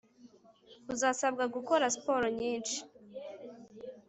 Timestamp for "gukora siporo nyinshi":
1.55-2.77